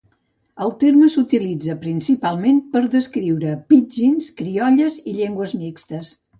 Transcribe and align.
El 0.67 0.71
terme 0.83 1.09
s'utilitza 1.15 1.75
principalment 1.83 2.63
per 2.73 2.83
a 2.87 2.91
descriure 2.97 3.55
pidgins, 3.75 4.33
criolles 4.43 5.01
i 5.15 5.19
llengües 5.23 5.59
mixtes. 5.65 6.15